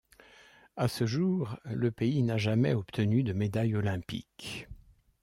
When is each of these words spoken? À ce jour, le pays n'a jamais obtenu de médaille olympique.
À 0.77 0.87
ce 0.87 1.05
jour, 1.05 1.59
le 1.63 1.91
pays 1.91 2.23
n'a 2.23 2.39
jamais 2.39 2.73
obtenu 2.73 3.21
de 3.21 3.33
médaille 3.33 3.75
olympique. 3.75 4.67